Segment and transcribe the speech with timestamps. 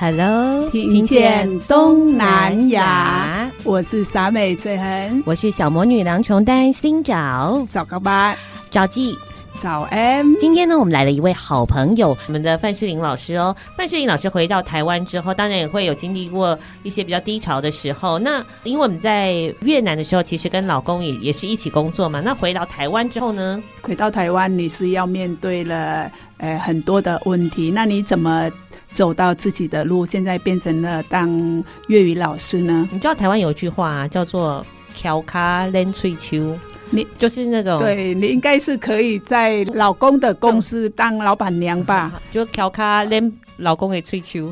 [0.00, 3.52] Hello，听见东南亚。
[3.64, 8.34] 我是傻美翠痕，我是小魔女郎琼丹，新找早个吧，
[8.70, 9.14] 找记。
[9.52, 13.54] 早安，今天呢，我们来了一位好朋友，我们的范世林老师哦。
[13.76, 18.18] 范世林老师回到台湾之后，当然也会有经历过一些比较低潮的时候。
[18.18, 22.22] 那因为我们在越南的时候，其实跟老公也也是一起工作嘛。
[22.22, 23.62] 那回到台湾之后呢？
[23.82, 27.70] 回到台湾，你是要面对了呃很多的问题。
[27.70, 28.50] 那你怎么
[28.92, 30.04] 走到自己的路？
[30.04, 31.28] 现在变成了当
[31.88, 32.88] 粤语老师呢？
[32.92, 36.56] 你知道台湾有一句话啊，叫做“翘脚练翠秋”。
[36.92, 42.20] 你就是那种，对，你应该是可以在老公的公司当老板娘吧？
[42.32, 44.50] 就调卡连老公给吹球。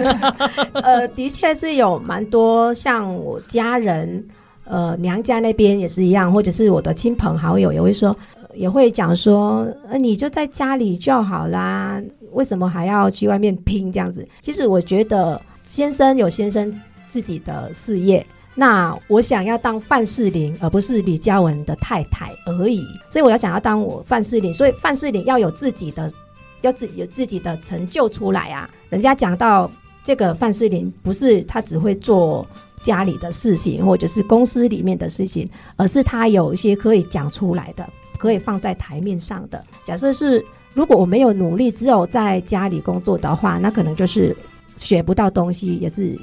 [0.72, 4.24] 呃，的确是有蛮多，像我家人，
[4.64, 8.16] 呃，娘家那边也是一样，或者是我的亲朋好友也会说，
[8.56, 14.26] 也会讲说，呃，你就在家里就好啦，为什么还要去外面拼这样子？
[14.40, 16.72] 其实我觉得，先生有先生
[17.06, 18.26] 自己的事业。
[18.58, 22.82] 那我想要当范世林，而不是李嘉文的太太而已。
[23.10, 26.10] 所以我要想要当我范世林，所以范世林要有自己的，
[26.62, 28.68] 要自有自己的成就出来啊。
[28.88, 29.70] 人家讲到
[30.02, 32.46] 这个范世林，不是他只会做
[32.82, 37.86] 家里的事情，或者是公司里面的事情，而是他有一些可以讲出来的，
[38.16, 39.62] 可以放在台面上的。
[39.84, 40.44] 假设是
[40.74, 44.36] 如果我没有努力，只有在家里工作的话，那可能就是
[44.76, 46.18] 学不到东西，也是。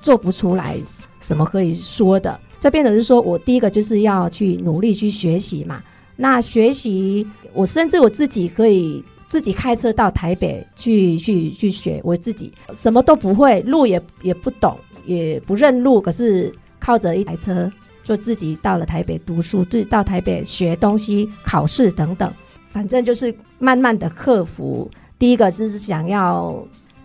[0.00, 0.76] 做不出来
[1.20, 5.82] 什么可以说的，这变成是说我第一个就是要去努力去学习嘛。
[6.14, 17.68] 那学习，我甚至我自己可以自己开车到台北去去去学，我自己什么都不会，路也也不懂，也不认路，可是靠着一台车
[18.08, 22.32] 就自己到了台北读书，自己到台北学东西、考试等等，
[22.70, 24.90] 反正就是慢慢的克服。
[25.18, 26.56] 第一个就是想要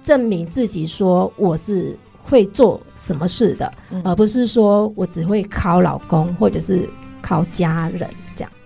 [0.02, 1.98] 证明自己，说我是。
[2.26, 6.90] 会做什么事的，嗯、而不是说我只会靠老公或者是
[7.22, 8.10] 靠家人。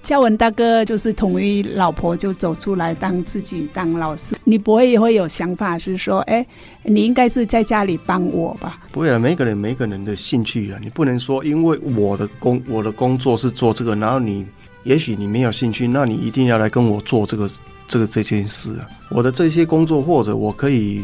[0.07, 6.47] 嘉文大哥就是同意老婆就走出来当自己当老师，你不会也会有想法是说，哎，
[6.83, 8.79] 你应该是在家里帮我吧？
[8.93, 14.47] 不会了，每个人每个人的兴趣啊，你不能说因为我的工我的工作是做这个，然后你
[14.83, 17.49] 也许你没有兴趣，那你一定要来跟我做这个
[17.85, 18.87] 这个这件事啊。
[19.09, 21.01] 我的这些工作或者我可以。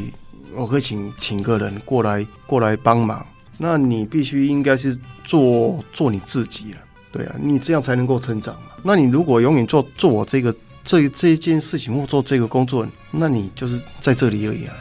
[0.55, 3.25] 我可以请请个人过来过来帮忙，
[3.57, 6.77] 那你必须应该是做做你自己了，
[7.11, 8.67] 对啊，你这样才能够成长嘛。
[8.83, 14.75] 那你如果永远做做我这个这这一件事情或做这个工作，那你就是在这里而已啊，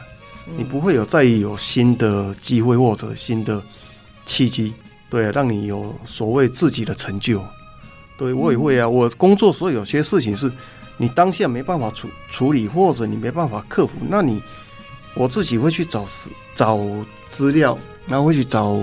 [0.57, 3.63] 你不会有再有新的机会或者新的
[4.25, 4.73] 契机，
[5.09, 7.41] 对啊，让你有所谓自己的成就。
[8.17, 10.51] 对，我也会啊，我工作所以有些事情是
[10.97, 14.41] 你当下没办法处处理，或者你没办法克服，那你。
[15.15, 16.79] 我自己会去找资找
[17.21, 17.77] 资料，
[18.07, 18.79] 然后会去找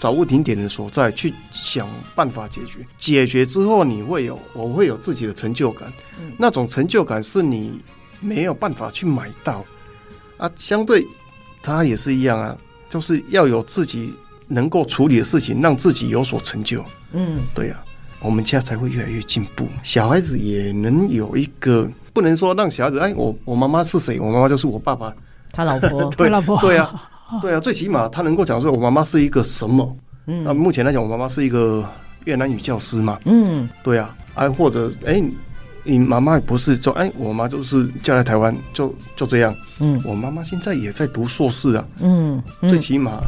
[0.00, 2.78] 找问题点的所在，去想办法解决。
[2.96, 7.78] 解决之后，你会有我会有自己的成就感，嗯、那种成就感是你
[8.18, 9.62] 没有办法去买到
[10.38, 10.50] 啊。
[10.56, 11.06] 相对
[11.62, 12.56] 他也是一样啊，
[12.88, 14.14] 就是要有自己
[14.48, 16.82] 能够处理的事情，让自己有所成就。
[17.12, 17.84] 嗯，对呀、啊，
[18.20, 19.68] 我们家才会越来越进步。
[19.82, 24.18] 小孩子也能有一个，不能说让小孩子哎，我我妈妈是谁？
[24.18, 25.14] 我妈妈就是我爸爸。
[25.52, 27.09] 他老婆， 对他老婆，对啊，
[27.40, 29.96] 对啊，最起码他能够讲说，我妈妈是一个什么？
[30.26, 31.84] 嗯，那目前来讲，我妈妈是一个
[32.24, 33.18] 越南语教师嘛。
[33.24, 35.22] 嗯，对啊，哎，或者哎，
[35.84, 39.54] 你妈妈也不是说，哎，我妈就是嫁来台湾就就这样。
[39.78, 41.86] 嗯，我妈妈现在也在读硕士啊。
[42.00, 43.18] 嗯，嗯最起码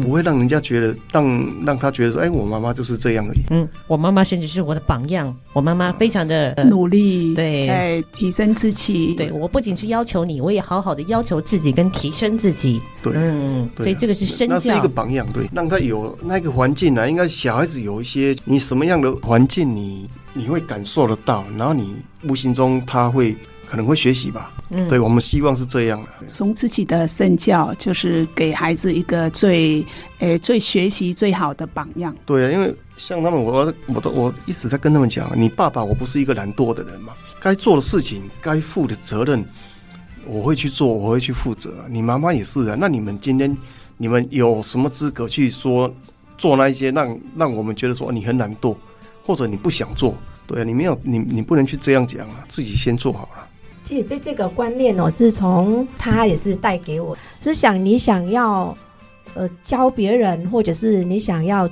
[0.00, 3.42] 不会让人家觉得，让让她觉得说，哎，我妈妈就是这样而已。
[3.50, 5.34] 嗯，我妈妈甚至是我的榜样。
[5.52, 9.14] 我妈妈非常的、呃、努力，对，在提升自己。
[9.14, 12.82] 对，我不仅是要求你，我也好好的要求自己跟提升自己。
[13.02, 17.06] 对，嗯，对啊、所以这个是身教，那是一个榜样，对，让他有那个环境呢、啊。
[17.06, 23.36] 应该小孩子有一些，你什么样的环境你，你你会感受得到，然后你无形中他会
[23.66, 24.52] 可能会学习吧。
[24.70, 26.26] 嗯，对，我们希望是这样的。
[26.26, 29.80] 从自己的身教，就是给孩子一个最
[30.18, 32.14] 诶、欸、最学习最好的榜样。
[32.24, 39.44] 对啊，因为像他们，我我都我一直在跟他们讲，你爸爸我不是一个懒惰的人嘛，该做的事情，该负的责任，
[40.26, 41.86] 我会去做，我会去负责。
[41.90, 43.54] 你妈妈也是啊，那你们今天
[43.98, 45.92] 你们有什么资格去说
[46.38, 48.74] 做那一些让让我们觉得说你很懒惰，
[49.24, 50.16] 或者你不想做？
[50.46, 53.48] 对啊，你没有你你不能去这样讲啊，自己先做好了。
[53.84, 58.76] 其实这这个观念哦，是从他也是带给我，是想你想要
[59.34, 61.68] 呃教别人，或者是你想要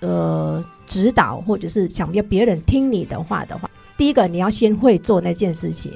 [0.00, 5.92] 呃指导，或者是想要别人听你的话的话，第一个你要先会做那件事情，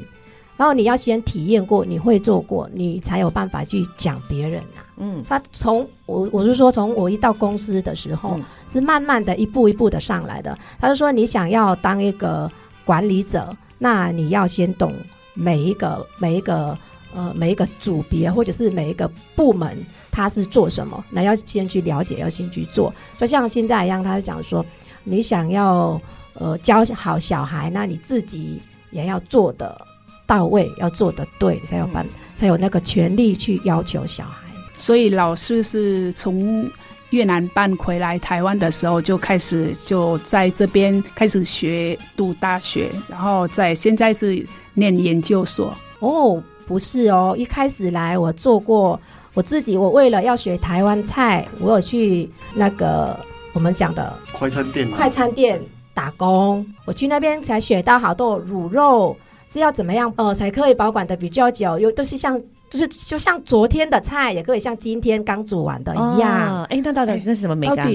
[0.57, 4.87] 然后你要先体验过，你会做过，你才有办法去讲别人呐、啊。
[4.99, 10.59] 嗯，他从我我是说，从我一到公司的时候，嗯、是慢慢的一步一步的上来的。
[10.81, 12.51] 他就说，你想要当一个
[12.85, 14.93] 管理者，那你要先懂。
[15.39, 16.75] 每一个每一个
[17.15, 19.77] 呃每一个组别或者是每一个部门，
[20.11, 21.05] 他是做什么？
[21.11, 22.91] 那要先去了解，要先去做。
[23.19, 24.65] 就像现在一样，他讲说，
[25.05, 26.01] 你想要
[26.33, 29.79] 呃教好小孩，那你自己也要做得
[30.27, 34.49] 到位，要做的对，才有办、嗯、才有那个权利去要求小孩。
[34.77, 36.69] 所以老师是从
[37.11, 44.47] 越南办回来台湾的时候，就开始就在这边开始学读大学，然后在现在是。
[44.79, 49.01] 念研究所哦，不是哦，一开始来我做过
[49.33, 53.19] 我自己，我为了要学台湾菜，我有去那个
[53.55, 55.59] 我们讲的快餐店，快餐店
[55.95, 62.41] 打工，我去那边才学到好多卤肉是要怎么样呃才可以保管的比较久，有都是像
[62.71, 66.65] 就是就像昨天的菜也可以像今天刚煮完的一样。
[66.65, 67.91] 哎、那到底那是什么美感？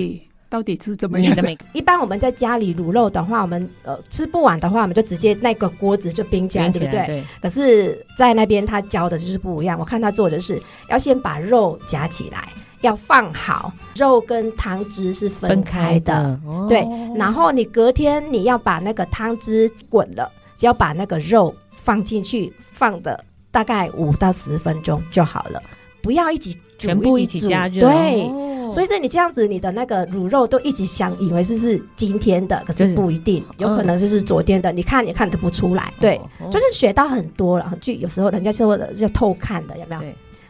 [0.50, 1.58] 到底是怎么样的？
[1.72, 7.06] 一般我们在家里卤肉的话，我们呃吃不完的话，我们就直接那个锅子就冰起来，对不对？
[7.06, 7.24] 对。
[7.42, 9.80] 可是，在那边他教的就是不一样。
[9.80, 12.50] 我看他做的是要先把肉夹起来，
[12.82, 16.14] 要放好，肉跟汤汁是分开的。
[16.14, 16.86] 开的哦、对。
[17.16, 20.30] 然后你隔天你要把那个汤汁滚了，
[20.62, 25.60] 只要把那个肉放进去，放的大概五到十分钟就好了，
[26.04, 27.90] 不要一起煮全部一起加热。
[27.90, 28.22] 对。
[28.30, 34.72] 哦所以说你这样子，你的那个卤肉都一直想以为是是今天的，可是不一定，就是、有可能就是昨天的。
[34.72, 37.74] 嗯、你看也看得不出来，对，哦、就是学到很多了。
[37.82, 40.02] 就有时候人家说的就偷看的，有没有？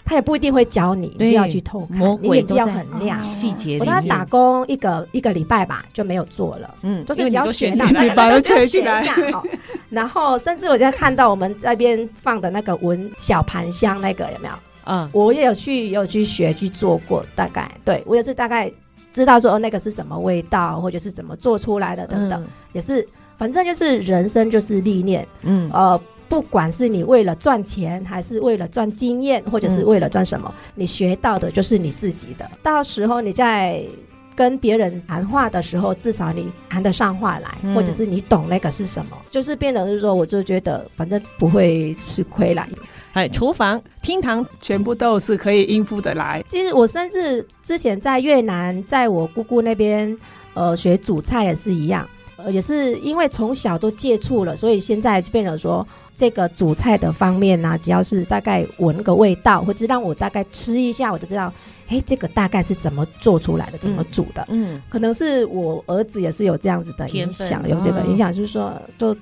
[0.04, 3.20] 对他也不一定会教你，你就要去偷看，你眼睛要很亮。
[3.20, 6.76] 细节、哦，我在打工一个一个礼拜吧，就没有做了。
[6.84, 9.06] 嗯，就是只要学到，把它学起来。
[9.90, 14.54] 然后甚至我现在看到我们这边放的那个闻小盘香那个有没有？
[14.86, 18.72] 嗯，我也有去，有去学去做过，大概对我也是大概
[19.14, 23.08] 知道说那个是什么味道，或者是怎么做出来的等等，嗯、也是
[23.38, 26.02] 反正就是人生就是历练，嗯，呃，
[26.32, 32.50] 不管是你为了赚钱，还是为了赚经验，或者是为了赚什么，嗯、你学到的就是你自己的。
[32.64, 33.84] 到时候你在
[34.34, 42.66] 跟别人谈话的时候，至少你谈得上话来，嗯、或者是你懂那个是什么，就是变成是说，我就觉得反正不会吃亏啦。
[43.12, 46.42] 哎，厨房、厅堂全部都是可以应付得来。
[46.48, 50.18] 其实我甚至之前在越南，在我姑姑那边，
[50.54, 52.08] 呃，学煮菜也是一样，
[52.38, 61.52] 呃，也是因为从小都接触了，所以现在就变成说，这个煮菜的方面呢、啊，只要是大概闻个味道，或者让我大概吃一下，我就知道，
[61.88, 64.46] 哎，这个大概是怎么做出来的，怎么煮的。
[64.50, 69.16] 嗯，嗯可能是我儿子也是有这样子的影响，有这个影响，就是说，就。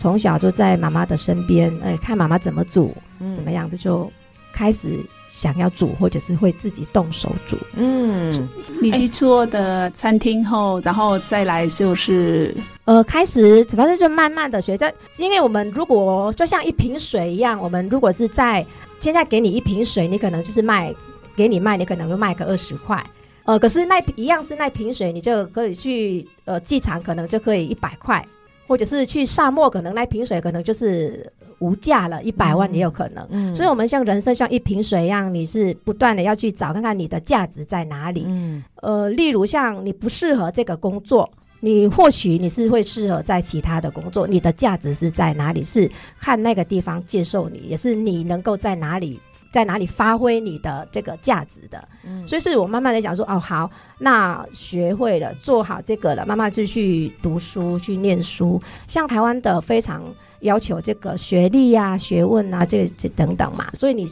[0.00, 4.08] 从小就在妈妈的身边，哎，看妈妈怎么煮，嗯、怎么样子就
[4.52, 7.56] 开始想要煮，或者是会自己动手煮。
[7.76, 8.48] 嗯，
[8.82, 12.54] 你去做的餐厅后，然后再来就是，
[12.84, 14.76] 呃，开始反正就慢慢的学。
[14.76, 18.64] 着因为我们如果就像一瓶水一样，我们如果是在
[18.98, 20.94] 现在给你一瓶水，你可能就是卖
[21.36, 23.04] 给你卖，你可能会卖个二十块。
[23.44, 28.26] 呃，可是那一样是那瓶水，你就可以去呃机场，可能就可以一百块。
[28.66, 31.26] 或者是去沙漠，可能那瓶水可能就是
[31.60, 33.26] 无价了，一百万也有可能。
[33.30, 38.24] 嗯，所以，我们像人生像一瓶水一样，你是不断的要去找看看你的价值在哪里。
[38.26, 41.28] 嗯，呃，例如像你不适合这个工作，
[41.60, 45.64] 你或许你是会适合在其他的工作，你的价值是在哪里？
[45.64, 51.88] 是看那个地方接受你，也是你能够在哪里在哪里发挥你的这个价值的。
[52.04, 58.60] 嗯，所以是我慢慢的讲说，哦，好，那学会了，做好这个了，慢慢就去读书，去念书。
[58.86, 60.04] 像台湾的非常
[60.40, 64.06] 要求这个学历呀、啊、学问啊，这这等等嘛，所以你。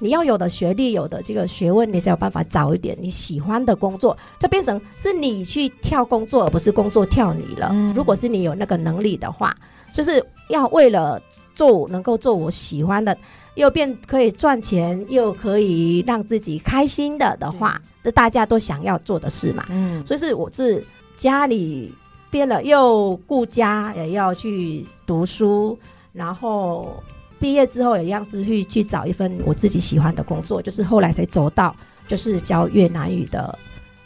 [0.00, 7.70] 你要有的学历，有的这个学问，你才有办法找一点你喜欢的工作，就变成是你去跳工作，而不是工作跳你了。
[7.72, 7.92] 嗯。
[7.94, 9.52] 如果是你有那个能力的话，
[9.92, 11.20] 就是要为了
[11.52, 13.18] 做能够做我喜欢的，
[13.56, 19.66] 又变可以赚钱，又可以让自己开心的的话，这大家都想要做的事嘛。
[19.68, 20.06] 嗯。
[20.06, 20.80] 所以是我是
[21.16, 21.92] 家里
[22.30, 25.78] 变了，又顾家，也要去读书，
[26.12, 27.02] 然后。
[27.40, 31.72] 毕业之后也一样是去去找一份我自己喜欢的工作，就是后来才走到
[32.08, 33.56] 就是教越南语的，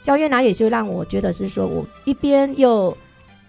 [0.03, 2.95] 教越南语就让我觉得是说我一边又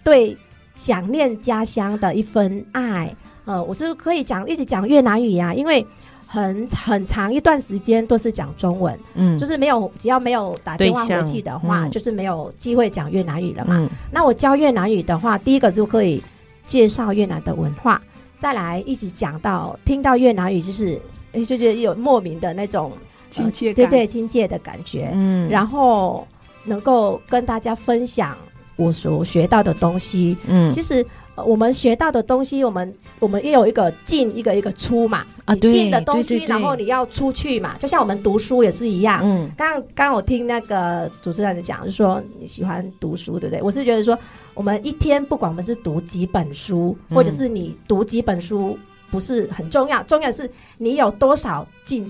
[0.02, 0.34] 对
[0.74, 3.14] 想念家乡的一份爱，
[3.44, 5.86] 呃，我是可以讲一直讲越南语呀，因为
[6.34, 13.76] 很很长一段时间都是讲中文，嗯，就是没有只要没有打电话回去的话，嗯、就是没有机会讲越南语了嘛。
[13.78, 16.20] 嗯、那我教越南语的话，第一个就可以
[16.66, 18.02] 介绍越南的文化。
[18.36, 21.00] 再来一起讲到听到越南语，就是
[21.32, 22.90] 就觉得有莫名的那种
[23.30, 25.10] 亲切感，对对，亲切的感觉。
[25.14, 26.26] 嗯，然后
[26.64, 28.36] 能够跟大家分享
[28.74, 30.36] 我所学到的东西。
[30.48, 35.24] 嗯，其实我们学到的东西，我们我们也有一个进一个一个出嘛。
[35.44, 37.76] 啊，对，进的东西，然后你要出去嘛。
[37.78, 39.20] 就像我们读书也是一样。
[39.24, 43.62] 嗯，刚刚刚我听那个主持人讲，就说你喜欢读书，对不对？
[43.62, 44.18] 我是觉得说。
[44.54, 48.78] 我们一天不管我们是读几本书，或者是你读几本书，
[49.10, 50.48] 不是很重要，重要的是
[50.78, 52.08] 你有多少进，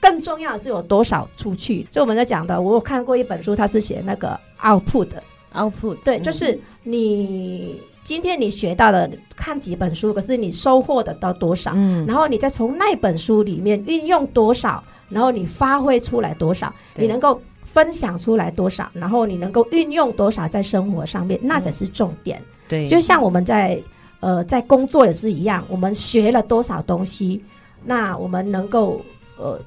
[0.00, 1.86] 更重要的是有多少出去。
[1.92, 17.40] 就我们在讲的，我有看过一本书，它是写那个 output，output，对，就是你今天你学到的，看几本书，可是你收获的到多少，嗯，然后你再从那本书里面运用多少，然后你发挥出来多少，你能够。
[17.64, 22.38] 分享出来多少，然后你能够运用多少在生活上面，那才是重点。
[22.38, 23.80] 嗯、对，就像我们在
[24.20, 27.42] 呃在工作也是一样，我们学了多少东西，
[27.82, 29.00] 那我们能够
[29.38, 29.58] 呃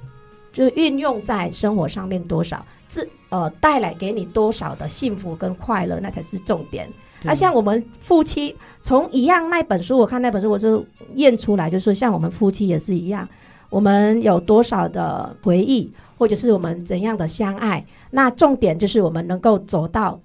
[0.54, 6.88] 就运用在生活上面多少，自呃带来给你多少的幸福跟快乐，那才是重点。
[7.26, 13.28] 那对像我们夫妻，从一样那本书，我看那本书，我就验出来，就是说像我们夫妻也是一样，
[13.70, 15.92] 我们有多少的回忆。
[16.18, 20.18] 或者是我们怎样的相爱，那重点就是我们能够走到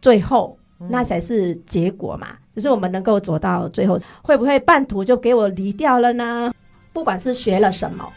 [0.00, 0.56] 最后，
[0.88, 2.28] 那才是结果嘛。
[2.56, 6.50] 就是我们能够走到最后，会不会半途就给我离掉了呢？
[6.94, 8.08] 不管是学了什么，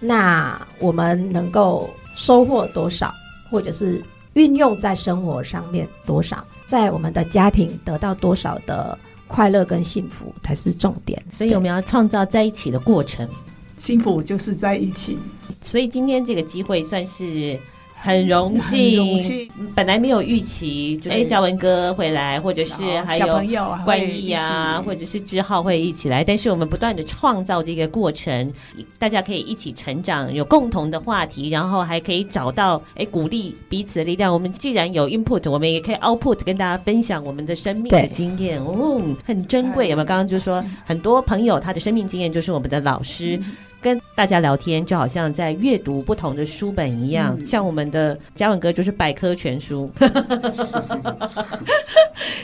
[0.00, 3.14] 那我们能够收获多少，
[3.48, 4.02] 或者是
[4.32, 11.22] 运用在生活上面多少，在我们的家庭得到多少的快乐跟幸福才是重点。
[11.30, 13.28] 所以我们要创造在一起的过程。
[13.76, 15.18] 幸福就是在一起，
[15.60, 17.60] 所以今天这个机会算是
[18.06, 18.96] 很荣幸。
[18.96, 23.26] 荣幸本来没有预期，哎，嘉文哥会来，或者是还有
[23.84, 26.22] 冠毅啊，或者是志浩会一起来。
[26.22, 28.52] 但是我们不断的创造这个过程，
[28.96, 34.32] 大家可以一起成长，有共同的话题，然后还可以找到哎鼓励彼此的力量。
[34.32, 39.88] 我们既然有 input，我们也可以 output，跟大家分享我们的生命的经验，哦，很珍贵。
[39.88, 40.06] 有没有？
[40.06, 43.36] 刚刚就说很多朋友他的生命经验就是我们的老师。
[43.38, 47.36] 嗯跟大家聊天，就好像在阅读不同的书本一样。
[47.38, 49.90] 嗯、像我们的嘉文哥就是百科全书，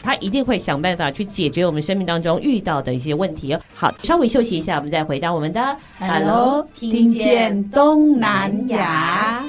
[0.02, 3.60] 他一定会想办法去解决我们生命当中遇到的一些问题哦。
[3.74, 9.44] 好，稍微休息一下，我们再回到我们的 Hello，听见东南亚。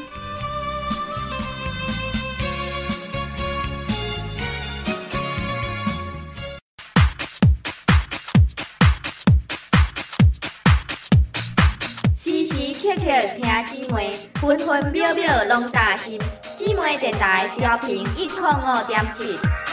[15.94, 16.20] 拢担心。
[16.42, 19.73] 姊妹电台调频一零五点七。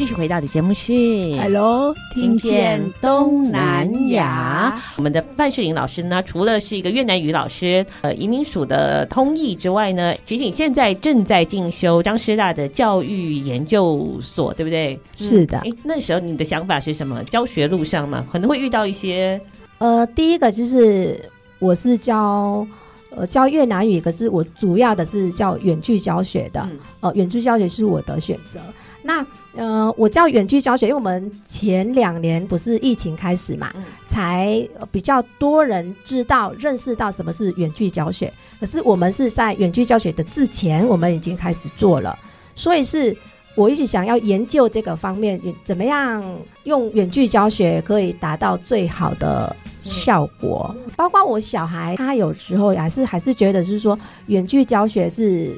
[0.00, 0.94] 继续回到的节目是
[1.36, 4.80] Hello，听见东南亚。
[4.96, 14.98] 我们的范世颖老师呢，除了是一个越南语老师，呃，移民署的通译之外呢，其实你现在正在进修张师大的教育研究所，对不对？
[15.14, 15.58] 是的。
[15.58, 17.22] 哎，那时候你的想法是什么？
[17.24, 19.38] 教学路上嘛，可能会遇到一些……
[19.76, 21.22] 呃，第一个就是
[21.58, 22.66] 我是教
[23.14, 28.58] 呃教越南语，可是我主要的是教远距教学的，嗯呃远距教学是我的选择。
[29.02, 38.32] 那呃，我教远距教学，因为我们前两年不是疫情开始嘛，嗯才比较多人知道、认识到什么是远距教学。
[38.58, 42.18] 可是我们是在远距教学的之前，我们已经开始做了，
[42.54, 43.16] 所以是
[43.54, 46.22] 我一直想要研究这个方面，怎么样
[46.64, 50.74] 用远距教学可以达到最好的效果。
[50.94, 55.56] 包括我小孩，他有时候还是还是觉得是说远距教学是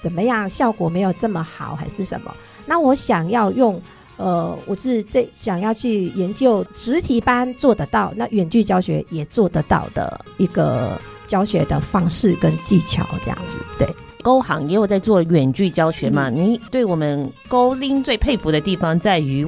[0.00, 2.34] 怎么样，效果没有这么好，还是什么？
[2.66, 3.80] 那我想要用。
[4.18, 13.58] 呃，我是这想要去研究实体班做得到，那远距教学也做得到的一个教学的方式跟技巧，这样子。
[13.78, 13.86] 对，
[14.22, 16.30] 勾行也有在做远距教学嘛？
[16.30, 19.46] 嗯、你对我们勾拎最佩服的地方在于，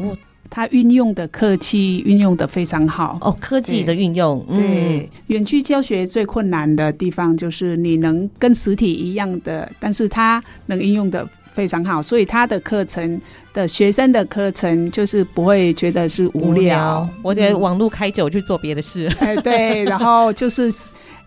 [0.51, 4.45] 他运用的科技运用的非常好哦，科技的运用。
[4.55, 11.27] 对，远、嗯、距教学最困难的地方就是你能跟实体一样的，但是它能运用的。
[11.59, 13.21] 非常好，所以他的课程
[13.53, 16.53] 的学生的课程就是不会觉得是无聊。
[16.53, 20.71] 无聊我觉得网络开久去做别的事， 哎、嗯，对，然后就是，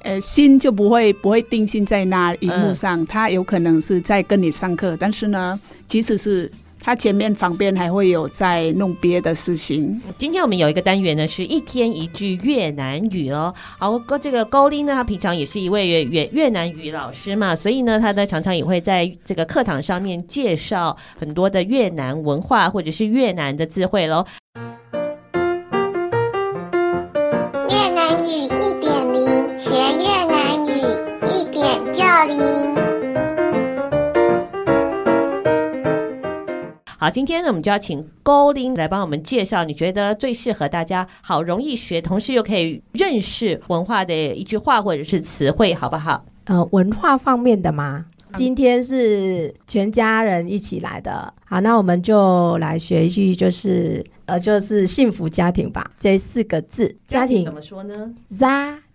[0.04, 6.50] 呃，心就不会不会定心在那荧幕上，他有可能是在跟你上课，但是呢，即使是。
[6.84, 10.02] 他前面旁边还会有在弄别的事情。
[10.18, 13.54] 今天我们有一个单元呢，是一天一句越南语哦。
[13.78, 24.26] 好，哥，这个高丽呢，他平常也是一位越越越南语老师嘛，所以呢，他呢常常也会在这个课堂上面介绍很多的越南文化或者是越南的智慧喽。
[27.70, 28.48] 越南语一
[28.82, 29.70] 点零，学
[30.00, 30.72] 越南语
[31.28, 32.81] 一点就灵。
[37.02, 46.24] 好，今天呢，我们就要请高玲来帮我们介绍，你觉得最适合大家好容易学，同时又可以认识文化的一句话或者是词汇，好不好？
[46.44, 48.06] 呃，文化方面的吗？
[48.36, 58.14] 今天是全家人一起来的，好，那我们就来学一句，就是呃，就是幸福家庭吧，这四个字，家庭怎么说呢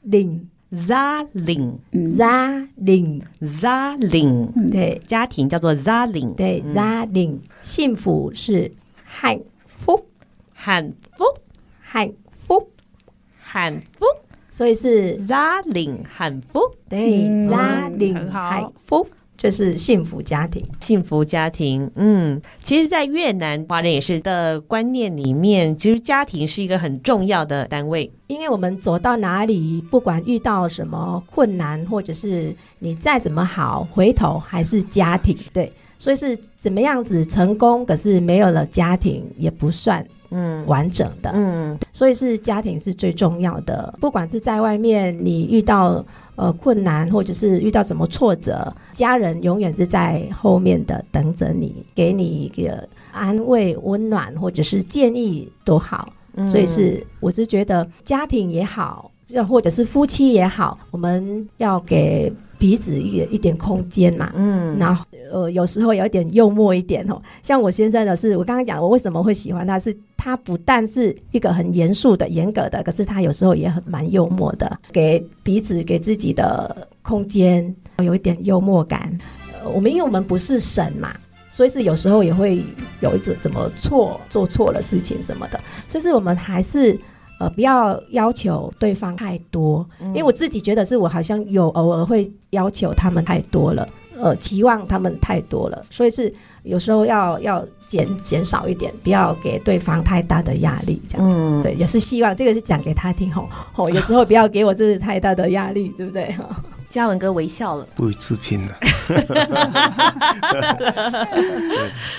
[0.08, 0.48] đình。
[0.70, 8.72] Đình，gia đình，gia đình，对，家庭叫做 Zaling，对 Zaling，幸福是
[9.04, 9.40] hạnh
[9.74, 14.20] phúc，hạnh phúc，hạnh phúc，hạnh phúc，
[14.50, 19.06] 所以是 Zaling 汉福，对，Zaling 汉福。
[19.36, 21.90] 就是幸福家庭，幸福家庭。
[21.94, 28.10] 嗯，其实，在越南华人也是的观念里面，其实家庭是一个很重要的单位。
[28.28, 35.36] 因为我们走到哪里，不管遇到什么困难，或者是你再怎么好，回头还是家庭。
[35.52, 41.30] 对，所以是怎么样子成功，可是没有了家庭也不算嗯完整的。
[41.34, 43.94] 嗯，所以是家庭是最重要的。
[44.00, 46.04] 不管是在外面，你遇到。
[46.38, 56.12] 呃，困难或者是遇到什么挫折，家人永远是在后面的等着你，给你一个安慰、温暖或者是建议都好。
[56.34, 64.32] 嗯、所以是，我是觉得家庭也好，要或者是夫妻也好，我们要给彼此一一点空间嘛。
[64.34, 67.20] 嗯，然后呃，有时候有一点幽默一点哦。
[67.42, 69.96] 像我先生的是，我刚刚讲我为什么会喜欢他是。
[70.18, 79.16] 他不但是一个很严肃的、严格的，可是他有时候也很蛮幽默的，给彼此、给自己的空间，有一点幽默感。
[79.52, 81.14] 呃，我们因为我们不是神嘛，
[81.48, 82.60] 所以是有时候也会
[82.98, 86.98] 有一次怎么错、做错了事情什么的，所以是我们还是
[87.38, 96.32] 呃不要要求对方太多，因为我自己觉得是我好像有偶尔会要求他们太多了，呃，期望他们太多了，所以是。
[96.66, 101.24] 有时候要要减减少一点，不要给对方太大的压力，这样。
[101.24, 103.88] 嗯，对，也是希望这个是讲给他听吼吼。
[103.88, 106.34] 有时候不要给我这是太大的压力，对不对？
[106.90, 108.74] 嘉文哥微笑了，不予置评了。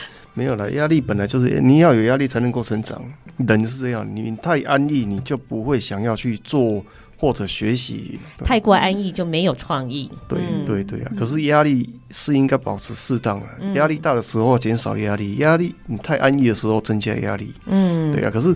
[0.37, 3.01] 没有了，压力本来就是你要有压力才能够成长，
[3.37, 6.85] 人是这样，你太安逸，你就不会想要去做。
[7.19, 10.07] 或者学习太过安逸就没有创意。
[10.27, 11.11] 对对对啊！
[11.17, 17.51] 可是压力是应该保持适当的，压力大的时候减少压力，压力你太安逸的时候增加压力。
[17.65, 18.29] 嗯，对啊。
[18.29, 18.55] 可是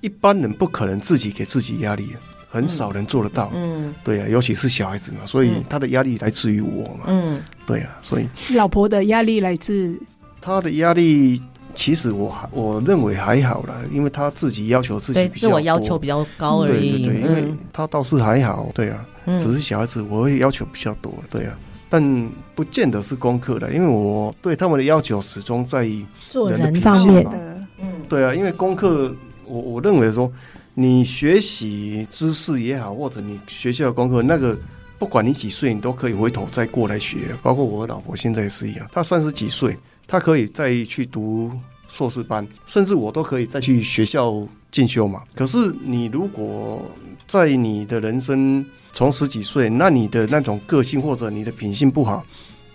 [0.00, 2.10] 一般人不可能自己给自己压力，
[2.48, 3.50] 很少人做得到。
[3.52, 7.06] 嗯，对啊，尤其是小孩子嘛，所以他的压力来自于我嘛。
[7.08, 10.00] 嗯，对啊，所以老婆的压力来自
[10.48, 11.40] 他的压力。
[11.74, 17.04] 其实我我认为还好啦，因为他自己要求自己比较多，自我要求比较高而已。
[17.04, 21.56] 对对对，因为他倒是还好，对啊，嗯、只是小孩子我会要求比较多，对啊，
[21.88, 26.04] 但不见得是功课的，因为我对他们的要求始终在于
[26.48, 27.32] 人的品性嘛。
[27.80, 30.28] 嗯，对啊，因为功课我我认为说，
[30.74, 34.58] 你学习知识也好，或者你学校的功课那个
[34.98, 37.18] 不管你几岁，你都可以回头再过来学。
[37.40, 41.52] 包括我老婆现在也是一样，她三十几岁，他可以再去读
[41.86, 44.42] 硕士班，甚至我都可以再去学校
[44.72, 45.22] 进修嘛。
[45.34, 46.84] 可是你如果
[47.26, 52.24] 在你的人生从十几岁，那你的那种个性或者你的品性不好，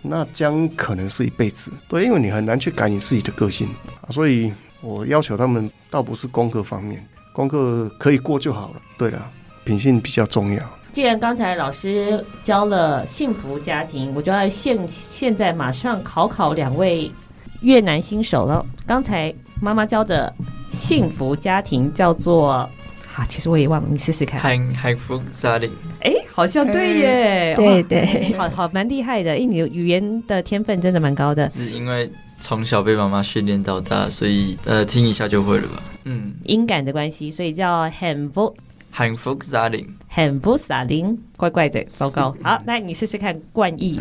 [0.02, 1.72] 那将可能是一辈子。
[1.88, 3.67] 对，因为你很难去改你自己的个性，
[4.10, 8.82] 所以我要求他们倒不是功课方面，功课可以过就好了。
[8.96, 9.32] 对了，
[9.63, 10.63] 品性比较重要。
[10.91, 17.12] 既然刚才老师教了幸福家庭，我就要现现在马上考考两位
[17.63, 18.63] 越南新手了。
[18.86, 20.32] 刚才妈妈教的
[20.69, 22.69] 幸福家庭叫做，
[23.08, 24.39] 好，其实我也忘了，你试试看。
[24.41, 25.71] 幸幸福家庭，
[26.02, 29.32] 哎，好像对耶，对对，好好蛮厉害的。
[29.32, 31.49] 哎，你语言的天分真的蛮高的。
[31.49, 35.84] 是因为从小被妈妈训练到大，所以呃听一下就会了吧。
[36.06, 38.56] 嗯，音感的关系，所以叫幸福。
[38.96, 42.36] 幸福家庭，幸福家庭，怪怪的，糟糕。
[42.44, 44.00] 好，那你试试看冠意。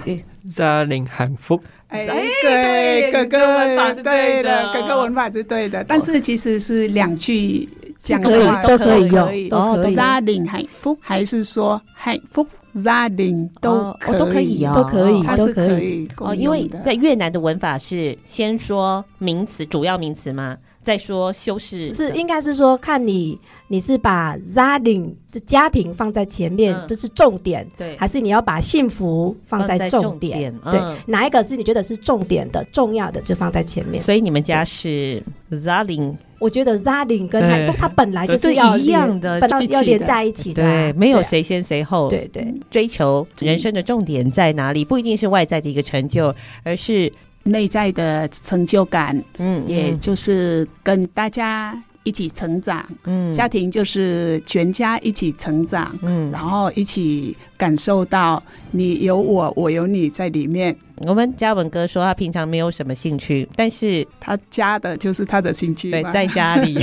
[0.55, 2.07] 家庭幸福，哎，
[2.43, 9.95] 对，哥哥文法是对的，哥哥文法是对的，但是其实是两句讲的话都可以用，都可以。
[9.95, 12.47] 家庭幸福，还是说幸福
[12.83, 16.35] 家庭都都可以哦，都可以，它是可以哦。
[16.35, 20.57] 因为在越南的文法是先说名词，主要名词吗？
[20.81, 23.39] 再说修饰，是应该是说看你。
[23.69, 30.55] 你是把家庭这家庭放在前面，这是重点，对，还是你要把幸福放在重点？
[30.71, 34.03] 对，哪一个是你觉得是重点的、重要的，就放在前面。
[34.03, 35.23] 所以你们家是
[35.65, 42.11] 家庭，我觉得家庭跟幸福它本来就是要一样的，要连在一起的，对，没有谁先谁后。
[42.11, 44.85] 对对，追求人生的重点在哪里？
[44.85, 47.11] 不一定是外在的一个成就，而是
[47.45, 49.23] 内在的成就感。
[49.39, 51.81] 嗯，也就是跟大家。
[52.05, 60.77] 一起成长，嗯，家庭就是全家一起成长，嗯，然后一起感受到你有我，我有你在里面。
[60.99, 65.91] 我们嘉文哥说他平常没有什么兴趣，但是他家的就是他的兴趣。
[65.91, 66.79] 对，在家里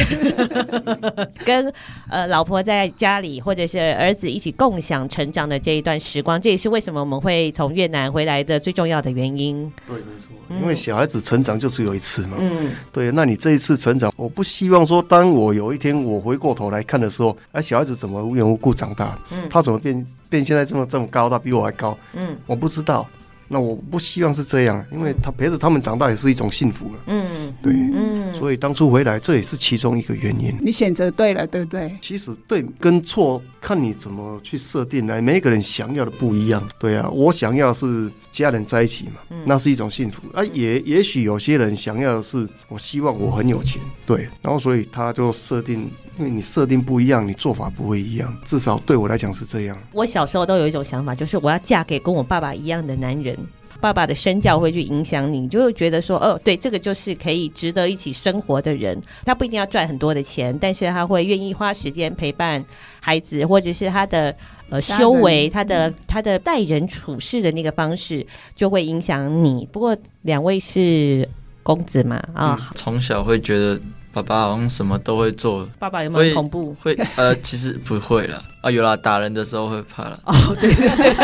[1.45, 1.71] 跟
[2.09, 9.71] 呃老婆在家里，或者是儿子一起共享成长的这一段时光，这也是为什么我们会从越南回来的最重要的原因。
[9.87, 10.29] 对，没错，
[10.61, 12.37] 因为小孩子成长就只有一次嘛。
[12.39, 19.17] 嗯，对，那你这一次成长，我不希望说，当我有一天我回过头来看的时候，哎，小孩子怎么无缘无故长大？
[19.31, 21.29] 嗯，他怎么变变现在这么这么高？
[21.29, 21.97] 他比我还高？
[22.13, 23.07] 嗯，我不知道。
[23.51, 26.99] 那我不希望是这样，因为他陪着他们长大也是一种幸福了。
[27.07, 30.55] 嗯，对，嗯，所以当初回来这也是其中一个原因。
[30.61, 31.97] 你选择对了，对不对？
[31.99, 36.65] 其实对跟错看你怎么去设定来，每一个人想要的不一样。
[36.79, 40.43] 对啊，我想要是家人在一起嘛，那是一种幸福啊。
[40.53, 43.81] 也也许有些人想要的是，我希望我很有钱。
[44.05, 45.89] 对，然后所以他就设定。
[46.19, 48.37] 因为你设定不一样，你做法不会一样。
[48.43, 49.77] 至少对我来讲是这样。
[49.93, 53.37] 我小时候都有一种想法，就是我要嫁给跟我爸爸一样的男人。
[53.79, 59.01] 爸爸的身教会去影响你，就会觉得说，哦，对，这个就是可以值得一起生活的人。
[59.23, 62.61] 他不一定要赚很多的钱，但是他会愿意花时间陪伴
[62.99, 64.35] 孩子，或者是他的
[64.67, 69.65] 呃修为，他的他的待人处事的那个方式，就会影响你。
[69.71, 71.25] 不过两位是
[71.63, 73.79] 公子嘛，啊、哦，从小会觉得。
[74.11, 76.75] 爸爸好像什么都会做，爸爸有没有恐怖？
[76.81, 80.19] 会呃，其实不会了啊，有啦，打人的时候会怕了。
[80.25, 81.15] 哦，对对对，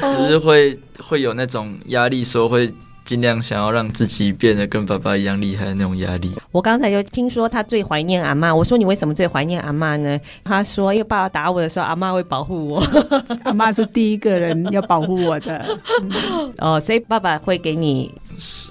[0.08, 2.72] 只是会会有那种压力，说会。
[3.04, 6.30] 尽量想要让自己变得跟爸爸一样厉害的那种压力。
[6.52, 10.20] 我刚才就听说他最怀念阿妈，我说你为什么最怀念阿妈呢？
[10.44, 12.86] 他说因为爸爸打我的时候，阿妈会保护我。
[13.44, 15.64] 阿妈是第一个人要保护我的。
[16.58, 18.14] 哦，所以爸爸会给你，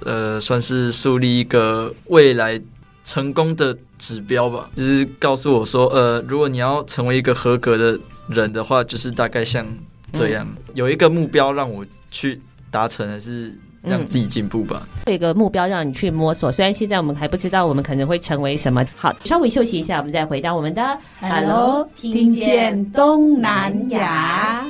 [0.05, 2.59] 呃，算是树立一个未来
[3.03, 9.65] 成功的指标吧，就是告诉我说，呃，如果你要成为一个合格的人的话，就是大概像
[10.11, 13.53] 这样，嗯、有一个目标让我去达成，还是。
[13.83, 16.51] 让自己进步吧，有一个目标让你去摸索。
[16.51, 18.85] 虽然现在我们还不知道我们可能会成为什么。
[18.97, 24.65] 好，稍微休息一下，我们再回到我们的 Hello，听见东南亚。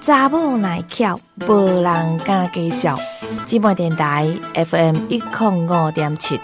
[0.00, 2.98] 查某耐巧，无人敢介绍。
[3.46, 6.40] 姊妹电台 FM 一零五点七。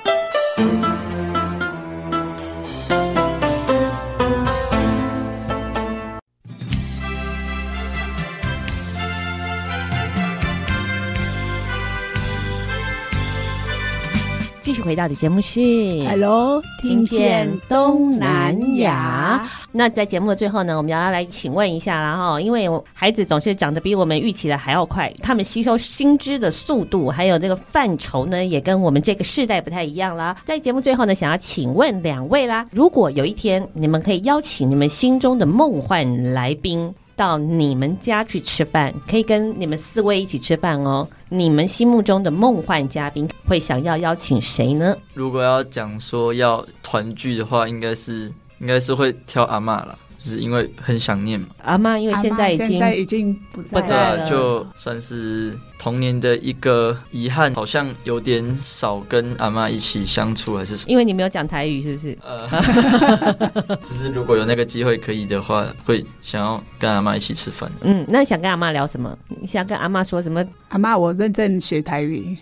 [14.88, 15.60] 回到的节目是
[16.08, 19.46] Hello，听见东南亚。
[19.70, 30.34] 那在节目的最后呢，我们要来请问一下啦哈，因为孩子总是长得比我们预期的还要快，他们吸收新知的速度还有这个范畴呢，也跟我们这个世代不太一样啦。
[30.46, 36.90] 在节目最后呢，想要请问两位啦，如果有一天你们可以邀请你们心中的梦幻来宾。
[37.18, 41.06] 到你们家去吃饭，可以跟你们四位一起吃饭哦。
[41.28, 44.96] 你们心目中的梦幻嘉宾会想要邀请谁呢？
[45.12, 49.98] 如果要讲说要团聚的话，应该是应该是会挑阿妈了。
[50.20, 60.90] 就是因为很想念嘛，阿妈因为现在已经现在已经不在了，不在了，就算是童年的一个遗憾，好像有点少跟阿妈一起相处，还是什么？
[60.90, 62.18] 因为你没有讲台语，是不是？
[62.22, 62.48] 呃，
[63.82, 67.70] 就是如果有那个机会可以的话，会想要跟阿妈一起吃饭。
[67.82, 69.16] 嗯，那想跟阿妈聊什么？
[69.28, 70.44] 你想跟阿妈说什么？
[70.70, 72.36] 阿妈，我认真学台语。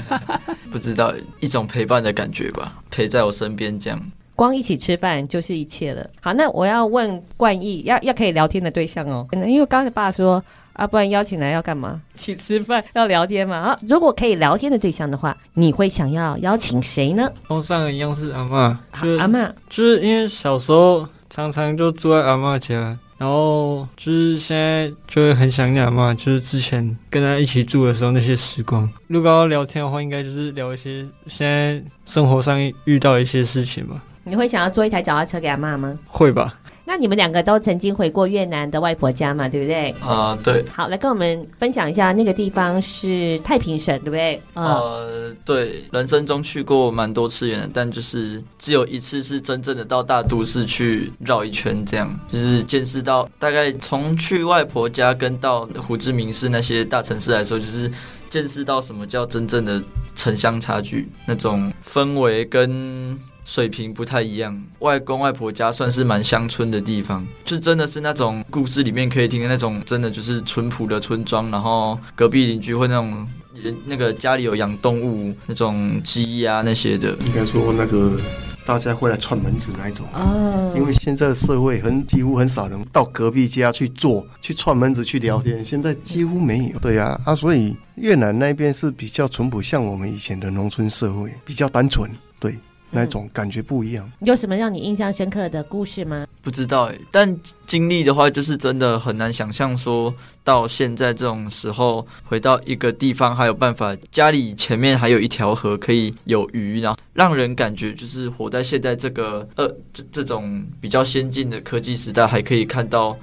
[0.70, 4.00] 不知道一种陪伴的感觉吧，陪在我身边这样。
[4.36, 6.08] 光一起吃饭就是一切了。
[6.20, 9.26] 好，那我要问冠毅，要要可以聊天的对象哦。
[9.32, 10.44] 因为刚才爸说
[10.76, 12.00] 啊，不然邀请来要干嘛？
[12.14, 13.56] 一起吃饭要聊天嘛。
[13.56, 17.30] 啊，如果可以聊天的对象的话，你会想要邀请谁呢？
[17.48, 28.88] 同上一样是阿嬷，就是阿嬷，就是因为小时候常常就住在阿嬷家，然后就是现在就会很想念阿嬷，就是之前跟他一起住的时候那些时光。
[29.06, 33.96] 如果要聊天的话，应该就是聊一些现在生活上遇到的一些事情吧。
[34.24, 35.98] 你会想要做一台脚踏车给阿嬷吗？
[36.06, 36.54] 会吧。
[36.88, 39.48] 那你们两个都曾经回过越南的外婆家嘛？
[39.48, 39.90] 对不对？
[40.00, 40.64] 啊、呃，对。
[40.72, 44.40] 好，来跟我们分享一下那个地方是太平省，对不对？
[44.54, 45.84] 呃，对。
[45.90, 57.90] 人生中去过蛮多次越南，但就是只有一次是真正的到大都市去绕一圈，这样就是见识到大概从去外婆家跟到胡志明市那些大城市来说，就是
[58.30, 59.82] 见识到什么叫真正的
[60.14, 63.18] 城乡差距，那种氛围跟。
[63.46, 78.18] 水平不太一样，外公外婆家算是蛮乡村的地方，就真的是那种故事里面可以听的那种，真的就是淳朴的村庄，然后隔壁邻居会那种人那个家里有养动物，那种鸡呀那些的，应该说那个
[78.66, 86.78] 大家会来串门子那一种啊，因为现在的社会很几乎很少人到隔壁家去坐去串门子去聊天，现在几乎没有。
[86.80, 92.58] 对呀，啊，所以越南那边是比较淳朴，像我们以前的农村社会比较单纯，对。
[92.90, 94.10] 那种感觉不一样。
[94.20, 96.26] 有什么让你印象深刻的故事吗？
[96.42, 113.16] 不知道哎，但经历的话，就是真的很难想象，说到现在这种时候，回到一个地方还有办法，家里前面还有一条河可以有鱼，然后让人感觉就是活在现在这个呃这这种比较先进的科技时代，还可以看到。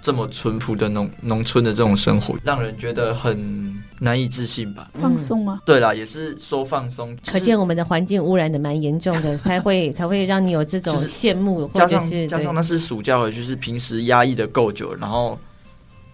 [0.00, 4.88] 这么淳朴的农农村的这种生活，让人觉得很难以置信吧？
[5.00, 5.60] 放松吗？
[5.66, 7.16] 对啦，也是说放松。
[7.26, 15.38] 可见我们的环境污染的蛮严重的，才会 才会让你有这种羡慕，或者是加上那是暑假回去，是平时压抑的够久，然后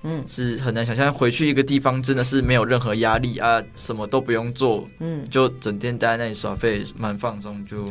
[0.03, 7.85] 嗯，是很难想象回去一个地方真的是没有任何压力啊，什么都不用做，嗯，就整天待在那里耍废，蛮放松，就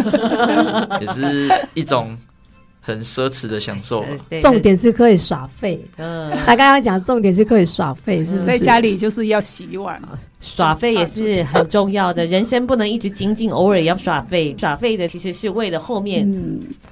[1.00, 2.16] 也是一种。
[2.80, 4.04] 很奢侈的享受，
[4.40, 5.84] 重点是可以耍废。
[5.96, 8.46] 嗯，他刚刚讲重点是可以耍废，是不是？
[8.46, 10.00] 在家里就是要洗碗，
[10.40, 12.26] 耍废也是很重要的。
[12.26, 14.56] 人生不能一直精进，偶尔也要耍废。
[14.58, 16.28] 耍废的其实是为了后面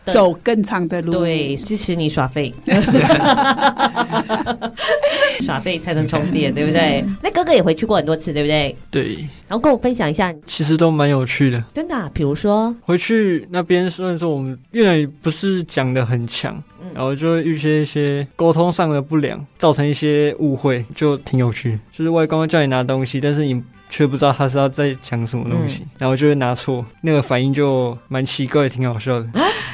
[0.06, 1.14] 走更长的路。
[1.14, 2.54] 对，支持你耍废，
[5.40, 7.04] 耍废才能充电，对不对？
[7.22, 8.76] 那哥哥也回去过很多次，对不对？
[8.90, 9.16] 对。
[9.48, 11.64] 然后跟我分享一下，其实都蛮有趣的。
[11.72, 12.10] 真的啊？
[12.12, 15.88] 比如说回去那边，虽然说我们越南不是讲。
[15.88, 21.78] 讲的很强，然后就会遇见一些沟通上的不良，造成一些误会，就挺有趣。
[21.90, 29.28] 就是外公叫你拿东西，但是你却不知道他是要在讲什么东西，嗯、然后就会拿错，那个反应就蛮奇怪，挺好笑的。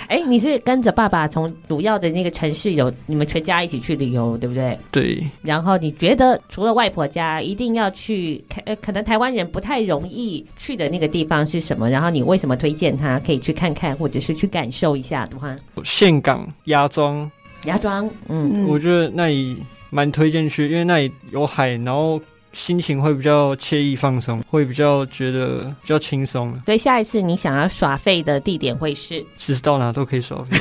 [0.07, 4.79] 哎，你是跟着爸爸从主要的那个城市有你们全家一起去旅游，对不对？
[4.93, 5.27] 对。
[5.43, 11.89] 然后你觉得除了外婆家，一定要去，呃，可能台湾人不太容易去的那个地方是什么？
[11.89, 15.57] 然后你为什么推荐他可以去看看，或者是去感受一下的话？
[15.83, 17.29] 岘港芽庄，
[17.65, 19.57] 芽庄，嗯，我觉得那里
[19.89, 22.21] 蛮推荐去，因为那里有海，然后。
[22.55, 26.57] 心情会比较惬意放松，会比较觉得比较轻松。
[26.65, 29.25] 所以下一次你想要耍废的地点会是？
[29.37, 30.59] 其实到哪都可以耍废，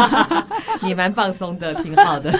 [0.82, 2.30] 你蛮放松的，挺好的，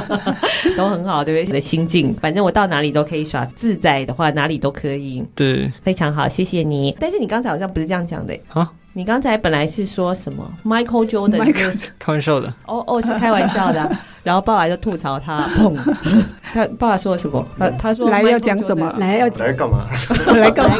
[0.76, 1.52] 都很好，对不对？
[1.54, 5.24] 的心境，反正我到哪里都可以耍，自在的话哪里都可以。
[5.34, 6.96] 对，非常好，谢谢你。
[6.98, 8.70] 但是你刚才好像不是这样讲的啊。
[8.98, 11.44] 你刚才本来是说什么？Michael Jordan
[11.80, 12.52] 是开玩笑的。
[12.66, 14.00] 哦哦，是开玩笑的啊。
[14.24, 15.72] 然后爸爸就吐槽他，砰！
[16.52, 17.46] 他爸爸说了什么？
[17.56, 18.92] 他他说来要讲什么？
[18.98, 19.86] 来要 来干嘛？
[20.34, 20.76] 来干嘛？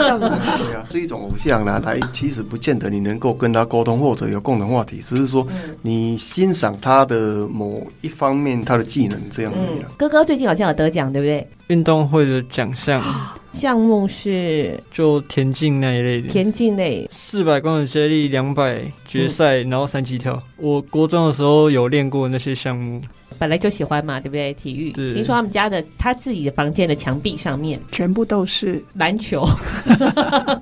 [0.58, 1.80] 对啊，是一种偶像啦。
[1.84, 5.46] 来，其实不见得你能够跟他沟通或者有共同话题，只是说
[5.82, 9.88] 你欣赏他的某一方面他的技能这样而已啦。
[9.96, 11.48] 哥哥最近好像有得奖，对不对？
[11.68, 13.00] 运动会的奖项
[13.52, 20.40] 项目是就田径那一类的，田径类，四百公尺接力、两百决赛，然后三级跳。
[20.56, 23.00] 我国中的时候有练过那些项目。
[23.38, 24.52] 本来就喜欢嘛，对不对？
[24.54, 24.92] 体育。
[24.92, 29.46] 听说他们家的他自己的房间的墙壁上面全部都是篮球，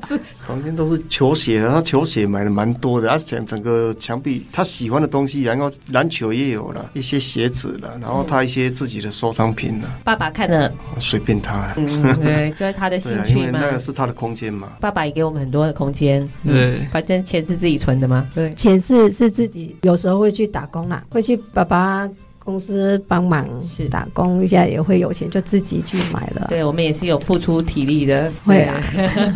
[0.06, 1.68] 是 房间都是球鞋的。
[1.68, 9.98] 他球鞋买的蛮多的，他整整个墙壁他喜欢的东西，然后篮球也有了，一些鞋子了，然后他一些自己的收藏品了。
[10.04, 14.72] 爸爸看了随便他了，嗯，对，就是他的兴趣嘛， 那个是他的空间嘛。
[14.80, 22.08] 爸爸也给我们很多的空间，对，反正钱是自己存的嘛，对，钱是是自己，有时候会去打工啦，会去爸爸。
[22.46, 26.46] 公司帮忙是打工一下也会有钱，就自己去买了。
[26.48, 28.32] 对，我们也是有付出体力的。
[28.44, 28.80] 会啊，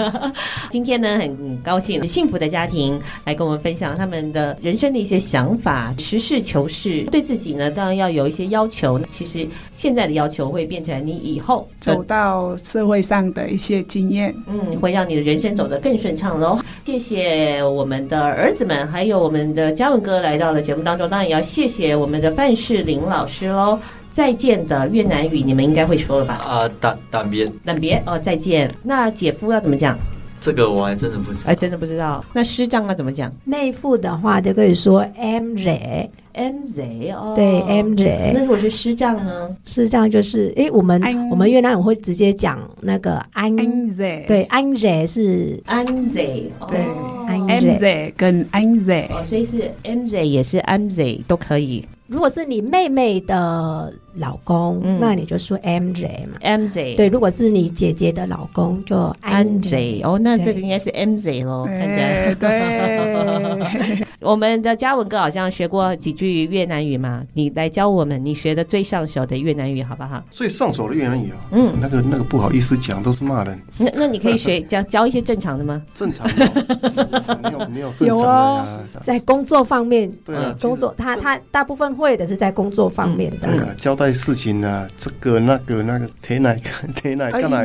[0.71, 9.01] 今天呢，很高兴幸福的家庭来跟我们分享他们的人生的一些想法，实事求是，对自己呢当然要有一些要求。
[9.09, 16.61] 其实现在的要求会变成你以后走到社会上的一些经验，嗯，会让你的人生走得更顺畅喽。
[16.85, 23.79] 谢谢我们的儿子们，还有我们的嘉文哥来到了节目当中，当然也要谢谢我们的范世林老师喽，
[24.11, 26.35] 再见的越南语你们应该会说了吧？
[26.35, 28.73] 啊，胆胆别，胆别哦，再见。
[28.83, 29.99] 那姐夫要怎么讲？
[30.41, 32.25] 这个我还真的不知道，哎，真的不知道。
[32.33, 33.31] 那师丈要怎么讲？
[33.45, 38.33] 妹夫的话就可以说 M Z，M Z 哦，对，M Z。
[38.33, 39.55] 那如果是师丈呢？
[39.67, 40.99] 师丈就是，哎，我们
[41.31, 46.87] 我们越南人会直接讲那个 Anh Z，对，Anh Z 是 Anh Z，对
[47.29, 51.85] ，M Z 跟 Anh Z，哦，所以是 M Z 也是 M Z 都可以。
[52.11, 56.97] 如果是你妹妹的老公，嗯、那你就说 MZ 嘛，MZ。
[56.97, 60.01] 对，如果是你姐姐的老公，就 nz。
[60.03, 62.35] 哦，那这个应该是 MZ 咯，看起来。
[62.35, 64.05] 对。
[64.21, 70.23] 我们的嘉文哥好像学过几句越南语嘛，你来教我们，你学的最上手的越南语好不好？
[70.31, 73.61] 最上手的越南语啊，嗯，那个那个不好意思讲，都是骂人。
[73.79, 75.83] 那那你可以学教教一些正常的吗？
[75.93, 78.81] 正常的，没有没有正常。
[79.03, 81.91] 在工作方面，对啊，工作他他大部分。
[82.01, 86.59] 会的是在工作方面的，对啊，交代事情啊，这个那个那个，提奶
[86.95, 87.63] 提奶干嘛？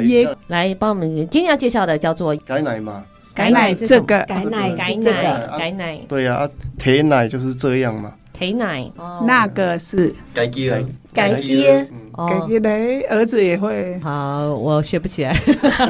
[0.48, 4.19] 来帮我们今天要介绍的叫做改奶嘛，改奶这个。
[4.24, 8.89] 改奶改奶改奶，对呀，铁奶就是这样嘛，铁奶。
[9.28, 14.00] 那个是改爹改爹改爹嘞，儿子也会。
[14.00, 15.36] 好，我学不起来。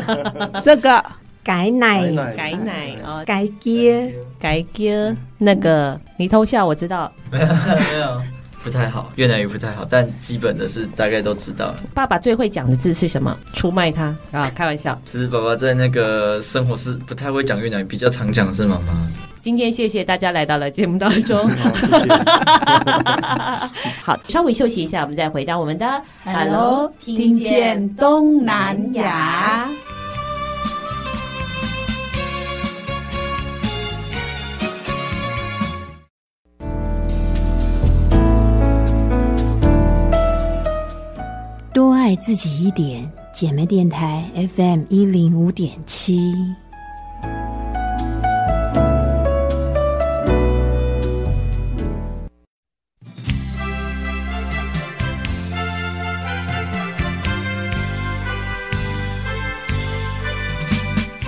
[0.61, 1.01] 这个。
[1.43, 2.95] 改奶，改奶。
[3.05, 8.21] 哦，改爹，改爹，那个你偷笑，我知道，没 有没有，
[8.65, 11.75] 不太好，越南语不太好，但基本的是大概都知道。
[11.93, 13.37] 爸爸最会讲的字是什么？
[13.53, 14.99] 出卖他啊，开玩笑。
[15.05, 19.07] 其实爸爸在那个生活是不太会讲越南语，比较常讲是妈妈。
[19.39, 21.47] 今天谢谢大家来到了节目当中。
[24.03, 29.69] 好，稍微休息一下，我们再回到我们的 Hello，听见东南亚。
[42.05, 44.23] 爱自己一点，姐妹电台
[44.55, 46.35] FM 一零五点七。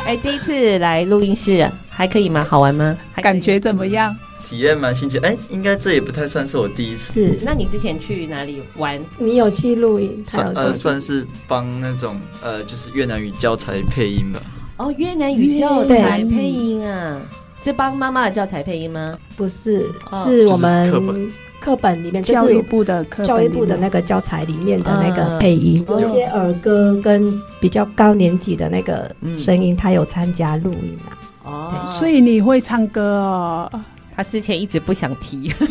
[0.05, 2.45] 哎，第一次来录音室，还可以吗？
[2.47, 2.95] 好玩吗？
[3.15, 4.15] 感觉怎么样？
[4.47, 7.11] 体验蛮新奇，哎，应该这也不太算是我第一次。
[7.11, 8.97] 是，那你之前去哪里玩？
[9.17, 10.23] 你有去录音？
[10.25, 14.39] 算呃，算是帮那种呃，就是越南语教材配音吧。
[14.77, 17.19] 哦，越南语教材配音啊，
[17.59, 19.19] 是帮妈妈的教材配音吗？
[19.35, 19.91] 不是，
[20.23, 31.11] 是我们课本课本里面教育部的教育部的那个教材里面的那个配音，有一些儿歌跟比较高年级的那个声音，他有参加录音啊。
[31.43, 33.69] 哦，所以你会唱歌哦。
[34.17, 35.53] 他之前一直不想提。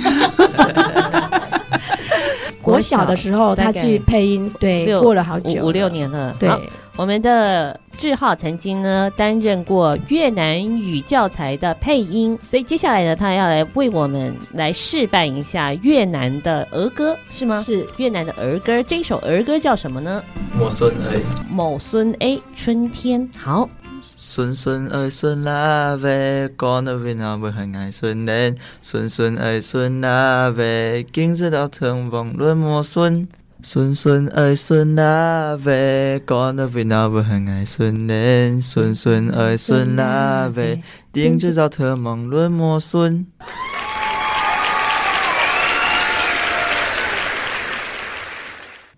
[2.62, 6.34] 国小的时候他去配音，对，过了好久，五六年了。
[6.38, 6.50] 对，
[6.96, 17.62] 我们的志浩曾经呢担任过越南语教材的配音，所以接下来呢，他要来为我们来示范一下越南的儿歌，是吗？
[17.62, 20.20] 是越南的儿歌，这一首儿歌叫什么呢？
[20.58, 23.68] 某孙 A，某孙 A，春天好。
[24.16, 33.26] 孙孙儿孙啦喂，过那边那不很爱孙人，孙孙儿孙啦喂，今日到城隍论魔孙，
[33.62, 40.80] 孙孙儿孙啦喂，过那边那不很爱孙人，孙孙儿孙啦喂，
[41.12, 43.26] 今日到城隍论魔孙。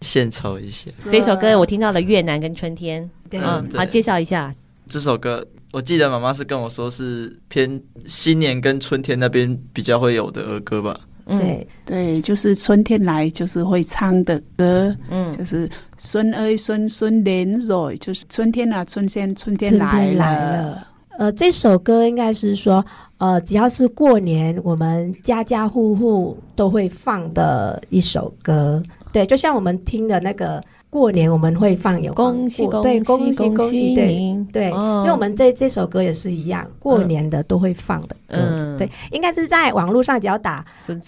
[0.01, 4.51] 献丑一些，这首歌我听到了越南跟春天，嗯，好，介绍一下
[4.89, 5.47] 这首歌。
[5.73, 10.99] 我记得妈妈是跟我说是偏新年跟春天那边比较会有的儿歌吧？
[11.27, 15.69] 嗯、对对，就是春天来就是会唱的歌，嗯，就是
[15.99, 20.15] 孙儿孙孙连蕊，就是春天啊，春天春天来了。
[20.15, 22.83] 来了呃，这首歌应该是说，
[23.19, 28.83] 呃，只要是过年，我们家家户户都会放的一首歌。
[29.13, 38.17] 对，就像我们听的那个过年，我们会放有恭喜恭喜对恭喜恭喜，对对，哦、因为我们这这首歌也是一样，过年的都会放的。
[38.27, 38.37] 歌。
[38.39, 40.65] 嗯，对，应该是在网络上只要打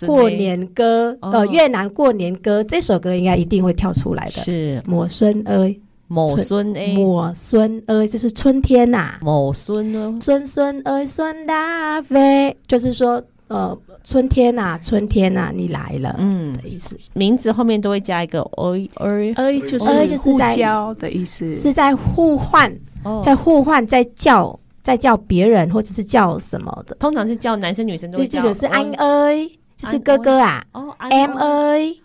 [0.06, 4.42] 过年歌，嗯、呃，越南过年歌，这首歌应该一定会跳出来的。
[4.42, 5.74] 是，某孙儿，
[6.08, 9.18] 某孙诶，某孙儿，就是春天呐、啊。
[9.22, 13.22] 某孙哦，孙孙儿孙大飞，就是说。
[13.50, 16.96] 呃，春天呐、啊，春天呐、啊，你来了，嗯的意思。
[17.14, 18.88] 名字后面都会加一个“o a
[19.34, 22.72] a ”，就是互交的意思，是在互换，
[23.24, 26.94] 在互换，在叫，在叫别人或者是叫什么的。
[27.00, 28.40] 通常是叫男生女生都会叫。
[28.40, 32.00] 这个是安 a，，就是哥哥啊，哦，M A。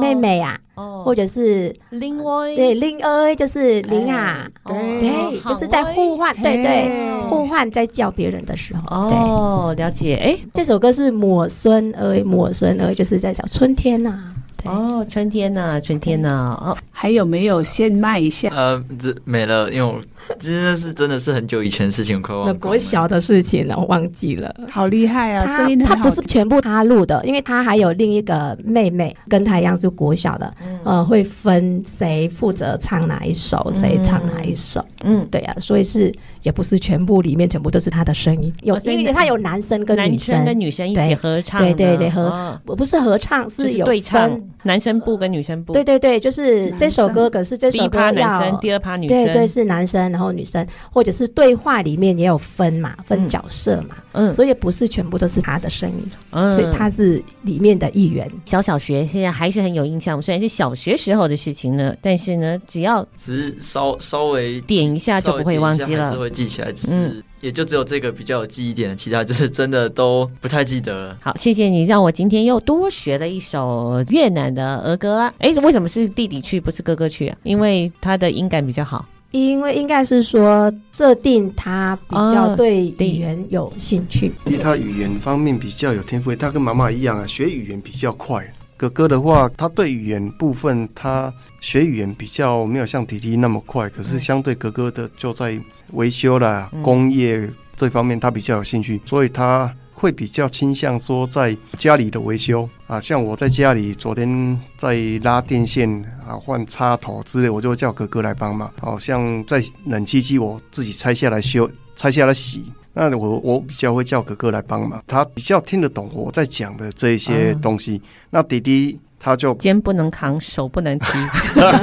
[0.00, 0.58] 妹妹啊，
[1.04, 18.48] 或者是另外，对，另外就是林啊，对，就是在互换，对对，互换在叫别人的时候，哦，了解，哎，这首歌是抹孙儿，抹孙儿就是在叫春天呐，哦，春天呐，春天呐，哦，还有没有先卖一下？
[18.54, 20.00] 呃，这没了，因为我。
[20.38, 22.52] 真的是真的是很久以前的事情，快忘了。
[22.52, 24.54] 国小的事情了，我忘记了。
[24.70, 25.46] 好厉害啊！
[25.46, 30.54] 声音他不是全部他录的，因为他还有另一个妹妹，跟他一样是国小的。
[30.62, 34.84] 嗯、呃，会分谁负责唱哪一首，谁、嗯、唱哪一首。
[35.02, 41.60] 嗯，对呀、啊，所以是也不是全部里面全部都是他的声音，有、哦、因为他有男生跟女生，男生跟女生一起合唱。
[41.60, 45.72] 对对对，合不是合唱，是有对唱，男生部跟女生部。
[45.72, 49.24] 对对对，就是这首歌，可是这首歌要第一趴男生，第二趴女生。
[49.24, 49.98] 对对，是男生。
[50.12, 58.30] 然后女生，或者是对话里面也有分嘛，分角色嘛，嗯，所以不是全部都是他的声音，嗯，所以他是里面的一员。
[58.44, 71.18] 小小学现在还是很有印象，虽然是小学时候的事情呢，但是呢，只要只是稍稍微点一下就不会忘记了，还是会记起来，只是也就只有这个比较有记忆点，其他就是真的都不太记得了。
[71.20, 75.34] 好，谢谢你让我今天又多学了一首越南的儿歌啊！
[75.38, 77.36] 哎，为什么是弟弟去，不是哥哥去啊？
[77.42, 79.06] 因为他的音感比较好。
[79.30, 88.42] 因为应该是说设定他比较对语言有兴趣，因为他语言方面比较有天赋，他跟妈妈一样啊，学语言比较快。
[88.78, 95.60] 哥哥的话，他对语言部分他学语言比较没有像弟弟那么快，可是相对哥哥的就在
[95.92, 99.70] 维修啦、工业这方面他比较有兴趣，所以他。
[100.00, 105.90] 会比较倾向说在家里的维修啊，像我在家里昨天在拉电线
[106.24, 108.72] 啊、换插头之类，我就会叫哥哥来帮忙。
[108.80, 117.94] 好、啊、像在冷气机我自己拆下来修、拆下来洗，那我我比较会叫哥哥来帮忙，他比较听得懂我在讲的这一些东西。
[117.94, 121.06] 嗯、那弟弟他就肩不能扛，手不能提，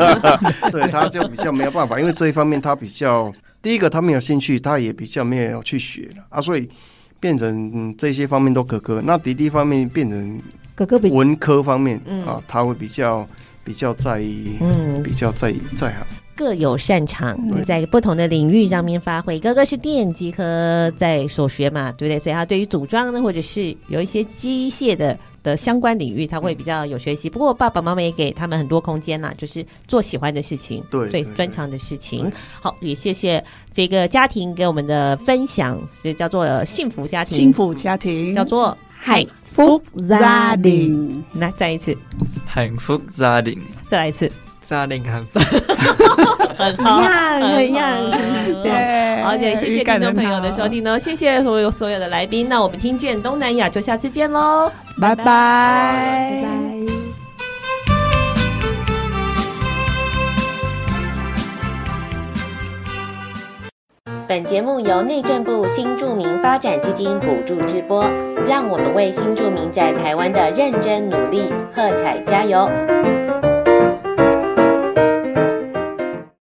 [0.72, 6.70] 对，他就比较没有办法，因为这一方面他比较第一个他没有兴趣，他也比较没有去学了啊，所以。
[7.18, 10.40] 变成、嗯、这些方面都哥哥，那弟弟方面变成
[10.76, 11.98] 哥哥文科方面
[12.28, 13.26] 啊，他会比较
[13.64, 16.06] 比较在意，嗯，比较在意在行，
[16.36, 19.40] 各有擅长，在不同的领域上面发挥。
[19.40, 22.20] 哥哥是电机科在所学嘛，对不对？
[22.20, 25.18] 所以他对于组装呢，或者是有一些机械的。
[25.46, 27.30] 的相关领域，他会比较有学习。
[27.30, 32.32] 不过爸爸妈妈也给他们很多空间啦，就是做喜欢的事情，对，最专长的事情。
[32.60, 38.76] 好，也谢谢这个家庭给我们的分享，是叫做幸福家庭，幸福家庭叫做
[39.06, 39.80] 幸福
[40.10, 41.24] 家庭。
[41.34, 41.96] 来，再一次，
[42.52, 44.32] 幸福家庭，再来一次。
[44.70, 45.26] 家庭很
[46.56, 46.98] 很好，
[47.40, 48.12] 很一样，
[48.64, 49.22] 对。
[49.24, 52.48] 好，也谢谢听众朋友的收听呢，谢谢所有所有的来宾。
[52.48, 56.50] 那我们听见东南亚，就下次见喽，拜拜，拜拜。
[64.28, 68.10] 本节目由内政部新住民发展基金补助直播，
[68.48, 71.44] 让我们为新住民在台湾的认真努力
[71.74, 72.68] 喝彩加油。